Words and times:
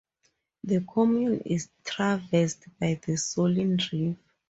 The 0.63 0.81
commune 0.81 1.41
is 1.41 1.69
traversed 1.85 2.65
by 2.79 2.99
the 3.05 3.13
Solin 3.17 3.77
River. 3.93 4.17